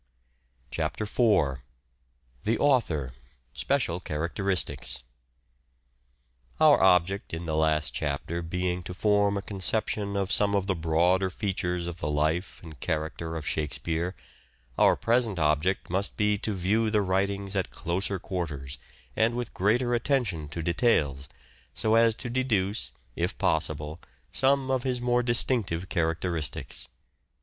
CHAPTER 0.71 1.03
IV 1.03 1.59
THE 2.43 2.57
AUTHOR— 2.57 3.13
SPECIAL 3.53 3.99
CHARACTERISTICS 3.99 5.03
OUR 6.59 6.81
object 6.81 7.35
in 7.35 7.45
the 7.45 7.55
last 7.55 7.93
chapter 7.93 8.41
being 8.41 8.81
to 8.81 8.95
form 8.95 9.37
a 9.37 9.43
con 9.43 9.59
ception 9.59 10.15
of 10.17 10.31
some 10.31 10.55
of 10.55 10.65
the 10.65 10.73
broader 10.73 11.29
features 11.29 11.85
of 11.85 11.99
the 11.99 12.09
life 12.09 12.59
and 12.63 12.79
character 12.79 13.35
of 13.35 13.45
Shakespeare, 13.47 14.15
our 14.75 14.95
present 14.95 15.37
object 15.37 15.91
must 15.91 16.17
be 16.17 16.35
to 16.39 16.55
view 16.55 16.89
the 16.89 17.03
writings 17.03 17.55
at 17.55 17.69
closer 17.69 18.17
quarters 18.17 18.79
and 19.15 19.35
with 19.35 19.53
greater 19.53 19.93
attention 19.93 20.49
to 20.49 20.63
details 20.63 21.29
so 21.75 21.93
as 21.93 22.15
to 22.15 22.27
deduce, 22.27 22.91
if 23.15 23.37
possible, 23.37 24.01
some 24.31 24.71
of 24.71 24.81
his 24.81 24.99
more 24.99 25.21
distinctive 25.21 25.89
characteristics. 25.89 26.85
Feudalism. 26.87 26.89